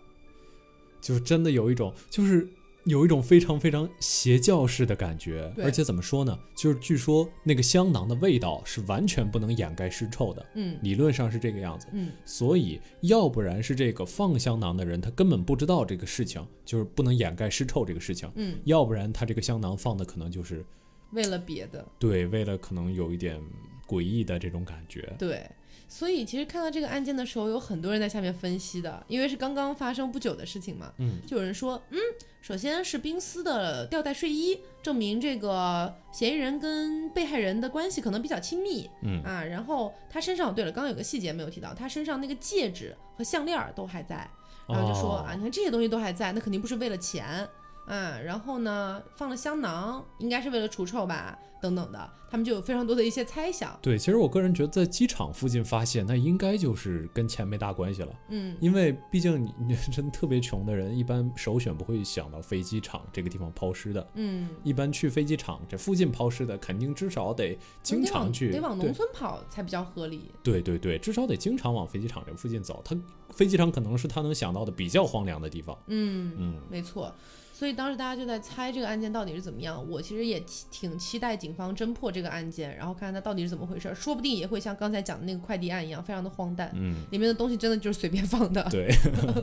[1.00, 2.48] 就是真的有一种，就是
[2.88, 5.52] 有一种非常非常邪教式的感觉。
[5.58, 6.38] 而且怎么说呢？
[6.56, 11.86] 就是据说那个香囊的味道是完全不能掩盖尸臭的，嗯理论上是这个样子。
[11.92, 20.64] 嗯，所以，要不然是这个放香囊的人他根本不知道这个事情，就是不能掩盖尸臭这个事情；嗯，要不然他这个香囊放的可能就是
[21.12, 23.40] 为了别的，对，为了可能有一点
[23.86, 25.12] 诡异的这种感觉。
[25.18, 25.48] 对。
[25.88, 30.92] 所以其实看到这个案件的时候，有很多人在下面分析的，因为是刚刚发生不久的事情嘛。
[30.98, 31.98] 嗯，就有人说，嗯，
[32.42, 38.88] 首先是冰丝的吊带睡衣，证明这个嫌疑人跟被害人的关系可能比较亲密。
[39.02, 44.28] 嗯啊，然后他身上，对了，刚刚有个细节没有提到，他身上那个戒指和项链儿都还在，
[44.68, 47.48] 然后就说、哦啊，你看这些东西都还在，那肯定不是为了钱。
[47.88, 53.78] 啊，然后呢，放了香囊，应该是为了除臭吧，等等的，他们就有非常多的一些猜想。
[53.80, 58.12] 对，其实我个人觉得在机场附近发现，那应该就是跟钱没大关系了。
[58.28, 64.06] 嗯，因为毕竟你你真特别穷的人，一般首选不会想到飞机场这个地方抛尸的。
[64.14, 70.30] 嗯，一般去飞机场这附近抛尸的，肯定至少得经常去，得往对农村跑才比较合理。
[70.42, 72.82] 对对对，至少得经常往飞机场这附近走。
[72.84, 72.94] 他
[73.30, 75.76] 飞机场可能是他能想到的比较荒凉的地方。
[75.86, 77.12] 嗯，嗯，没错。
[77.58, 79.84] 所以当时大家就在猜这个案件到底是怎么样。
[79.90, 86.70] 我其实也挺挺期待警方侦破这个案件，然后看看它到底是怎么回事儿，说不定也会像刚才讲的那个快递案一样，非常的荒诞。
[86.76, 88.62] 嗯，里面的东西真的就是随便放的。
[88.70, 88.86] 对，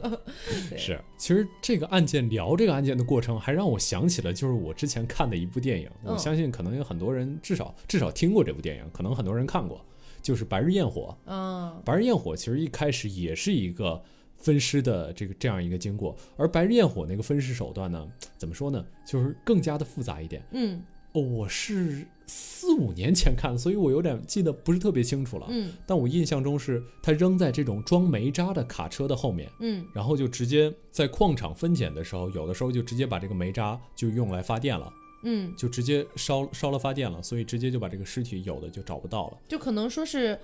[0.69, 0.97] 对是。
[1.17, 5.89] 其实这个案件聊这个案件的过程，还让我想起了就是我之前看的一部电影。
[6.01, 9.85] 我嗯相信可能有很多人至少至少听过这部电影，可能很多人看过，
[10.21, 11.13] 就是《白日焰火》。
[11.29, 14.01] 嗯白日焰火其实一开始也是一个
[14.37, 20.43] 分尸的这个这样一个经过，而白日焰火那个分尸手段呢，怎么说呢，就是更加的复杂一点。
[20.51, 20.81] 嗯
[21.13, 25.47] 哦，我是四五年前看，所以我有点记得不是特别清楚了。
[25.49, 34.91] 嗯但我印象中是他扔在这种装煤渣的卡车的后面，嗯然后就直接在矿场分拣的时候，有的时候就直接把这个煤渣就用来发电了，
[35.23, 39.37] 嗯，就直接烧烧了发电了，所以直接就把这个尸体有的就找不到了。
[39.47, 40.37] 就可能说是。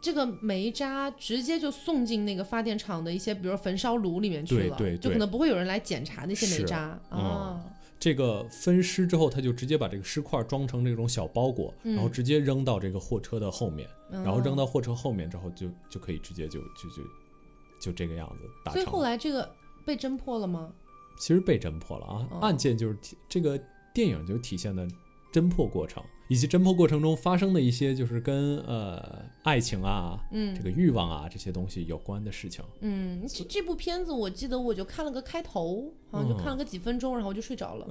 [0.00, 4.98] 这个煤渣直接就送进那个发电厂的一些，比如焚烧炉里面去了，对对对。
[4.98, 7.18] 就可能不会有人来检查那些煤是渣嗯。
[7.18, 7.64] 啊。
[7.98, 11.94] 这个分尸之后，他就直接把这个尸块装成这种小包裹，嗯。
[11.94, 14.24] 然后直接扔到这个货车的后面，嗯。
[14.24, 17.02] 然后扔到货车后面之后就就可以直接就就就
[17.80, 18.84] 就这个样子达所以。
[18.86, 20.72] 后来这个被侦破了吗？
[21.18, 22.38] 其实被侦破了啊，哦。
[22.40, 23.60] 案件就是体这个
[23.92, 24.88] 电影就体现的
[25.30, 32.64] 侦破过程，以及侦破过程中发生的一些就是跟呃爱情啊、嗯这个欲望啊这些东西有关的事情。
[32.82, 37.86] 嗯，这这部片子我记得我就看了个开头，好像就看了个几分钟，然后我就睡着了。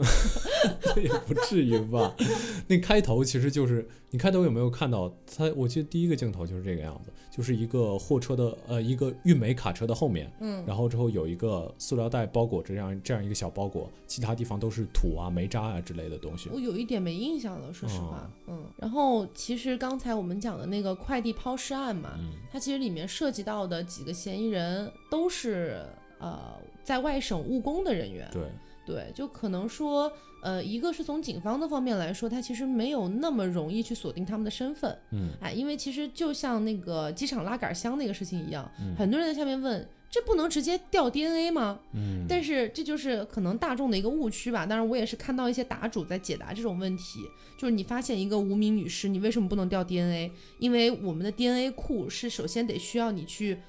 [1.02, 2.14] 也不至于吧？
[2.68, 5.52] 那开头其实就是你开头有没有看到它？
[5.56, 16.50] 我记得第一个镜头就是这个样子，就是一个货车的呃一个运煤卡车的后面，嗯然后之后有一个塑料袋包裹着这样这样一个小包裹，其他地方都是土啊、煤渣啊之类的东西。
[16.54, 18.66] 我有一点没印象了，说实话，嗯。
[18.78, 25.86] 然后其实刚才我们讲的那个快递抛尸案嘛，嗯它其实里面涉及到的几个嫌疑人都是
[26.20, 28.44] 呃在外省务工的人员，对，
[28.86, 30.12] 对，就可能说，
[30.42, 41.80] 呃，一个是从警方的方面来说，他其实没有那么容易去锁定他们的身份，嗯，哎，因为其实就像那个机场拉杆箱那个事情一样，嗯很多人在下面问，这不能直接调 DNA 吗？
[41.94, 44.66] 嗯，但是这就是可能大众的一个误区吧。
[44.66, 47.20] 当然，我也是看到一些答主在解答这种问题，
[47.60, 50.32] 就是你发现一个无名女尸，你为什么不能调 DNA？
[50.58, 53.60] 因为我们的 DNA 库是首先得需要你去。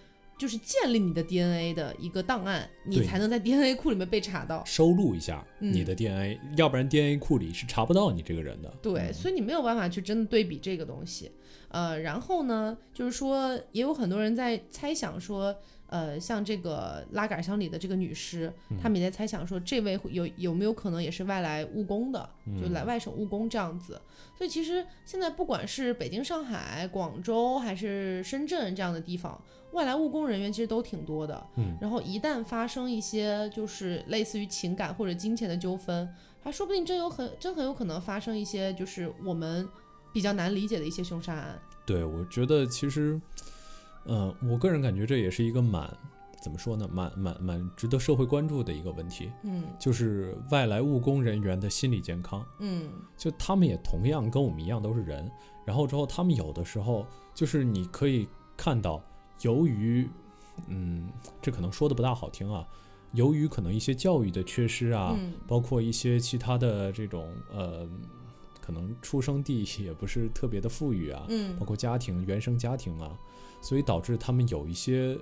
[0.40, 4.64] 就是建立你的 DNA 的一个档案，你才能在 DNA 库里面被查到。
[4.64, 8.72] 收录一下嗯你的 DNA，、要不然 DNA 库里是查不到你这个人的。
[8.80, 11.30] 对，所以你没有办法去真的对比这个东西。
[11.68, 15.54] 呃，然后呢，就是说，也有很多人在猜想说，
[15.90, 22.30] 呃，像这个拉杆箱里的这个女尸，他们也在猜想说，这位会有有没有可能也是外来务工的，
[22.60, 24.00] 就来外省务工这样子。
[24.38, 29.38] 所以其实现在不管是北京、上海、广州还是深圳这样的地方，
[29.72, 31.44] 外来务工人员其实都挺多的。
[31.56, 36.08] 嗯，然后一旦发生一些就是类似于情感或者金钱的纠纷，
[36.40, 39.68] 还说不定真有很真很有可能发生一些就是我们
[40.12, 41.60] 比较难理解的一些凶杀案。
[41.84, 43.20] 对，我觉得其实，
[44.04, 45.88] 呃，我个人感觉这也是一个蛮
[46.42, 52.44] 怎么说呢，蛮蛮蛮值得社会关注的一个问题，嗯就是外来务工人员的心理健康。
[52.60, 55.30] 嗯就他们也同样跟我们一样都是人，
[55.66, 58.26] 然后之后他们有的时候就是你可以
[58.56, 59.02] 看到，
[59.42, 60.08] 由于，
[60.68, 61.10] 嗯，
[61.42, 62.66] 这可能说的不大好听啊，
[63.12, 67.86] 由于可能一些教育的缺失啊，嗯包括一些其他的这种呃，
[68.62, 73.18] 可能出生地也不是特别的富裕啊，嗯包括家庭原生家庭啊，
[73.60, 75.16] 所以导致他们有一些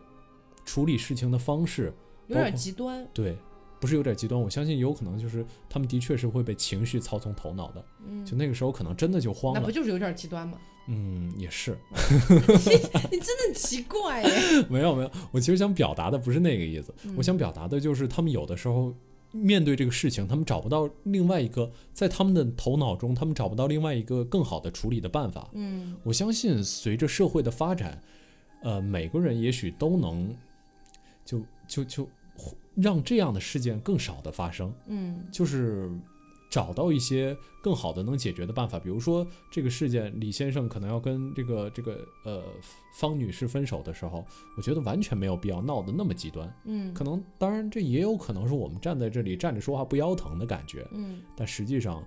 [0.65, 1.93] 处理事情的方式，
[2.27, 3.07] 有点极端。
[3.13, 3.37] 对，
[3.81, 9.73] 不是有点极端，我相信有可能就是他们的确是会被情绪操纵头脑的，嗯，就那个时候可能真的就慌了那不。
[9.73, 10.59] 就是有点极端吗？
[10.91, 11.77] 嗯，也是，
[13.11, 14.31] 你真的很奇怪耶。
[14.71, 18.95] 没有没有，我其实想表达的不是那个意思，嗯我想表达的就是他们有的时候
[19.31, 25.51] 面对这个事情，他们找不到另外一个，在他们的头脑中，他们找不到另外一个更好的处理的办法。
[25.53, 28.03] 嗯我相信随着社会的发展，
[28.63, 30.35] 呃，每个人也许都能
[31.25, 32.09] 就就就
[32.75, 34.73] 让这样的事件更少的发生。
[34.87, 35.91] 嗯就是
[36.51, 42.43] 找到一些更好的能解决的办法，比如说这个事件，李先生可能要跟这个这个呃
[42.99, 44.25] 方女士分手的时候，
[44.57, 46.51] 我觉得完全没有必要闹得那么极端。
[46.65, 52.03] 嗯可能当然这也有可能是我们站在这里站着说话不腰疼的感觉，嗯但实际上，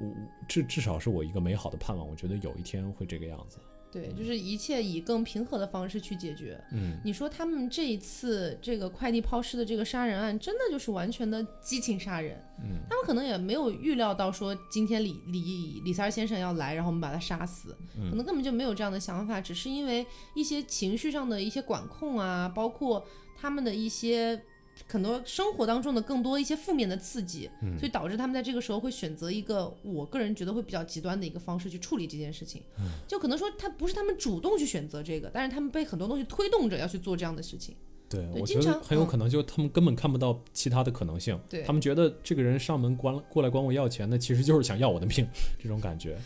[0.00, 0.14] 我
[0.46, 3.58] 至至少是我一个美好的盼望，我觉得有一天会这个样子。
[3.94, 6.60] 对，就是一切以更平和的方式去解决。
[6.72, 12.36] 嗯，你说他们这一次这个快递抛尸的这个杀人案，真的就是完全的激情杀人。
[12.58, 23.06] 嗯，他们可能也没有预料到说今天李李李三先生要来，然后我们把他杀死，嗯可能根本就没有这样的想法，只是因为一些情绪上的一些管控啊，包括
[23.40, 24.42] 他们的一些。
[24.86, 32.62] 很多生活当中的更多一些负面的刺激，嗯所以导致他们在这个时候会选择一个我个人觉得会比较极端的一个方式去处理这件事情。
[32.78, 37.74] 嗯就可能说他不是他们主动去选择这个，但是他们被很多东西推动着要去做这样的事情。
[38.08, 45.26] 对，对我觉得很有可能就他们根本看不到其他的可能性，对他们觉得这个人上门关过来管我要钱那，其实就是想要我的命，
[45.60, 46.16] 这种感觉。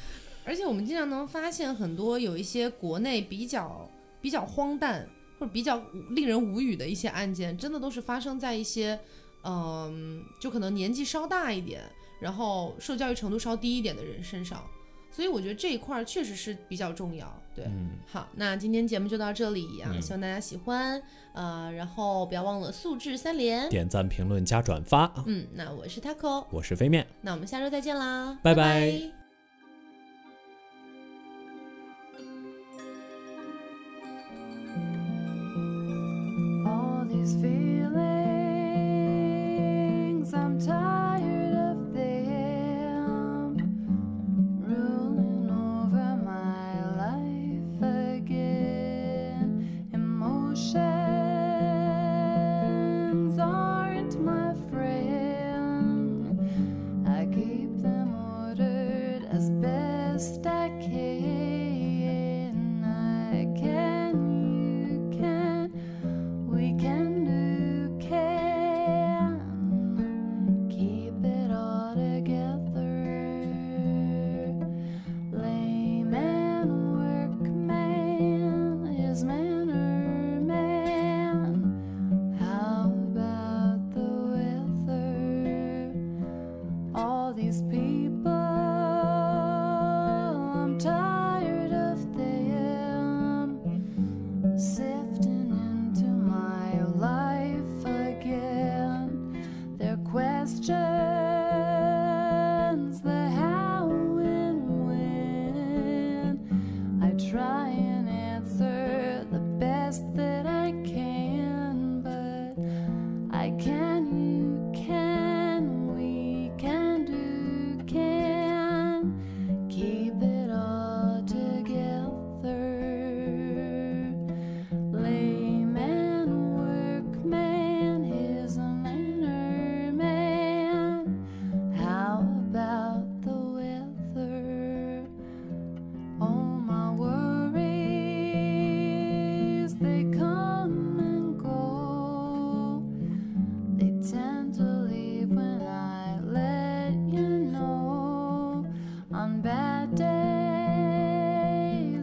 [0.44, 3.88] 而且我们经常能发现很多有一些国内比较
[4.20, 5.08] 比较荒诞
[5.38, 5.80] 或者比较
[6.10, 8.98] 令人无语的一些案件，真的都是发生在一些，
[9.44, 11.82] 嗯，就可能年纪稍大一点，
[12.20, 14.64] 然后受教育程度稍低一点的人身上。
[15.10, 17.26] 所以我觉得这一块儿确实是比较重要。
[17.54, 23.68] 对，嗯，好，那今天节目就到这里啊，嗯希望大家喜欢，呃，然后不要忘了素质三连。
[23.68, 25.10] 点赞、评论、加转发。
[25.26, 27.04] 嗯，那我是 taco，我是飞面。
[27.22, 29.17] 那我们下周再见啦，拜拜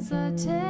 [0.06, 0.65] sensitive.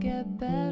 [0.00, 0.69] Get better.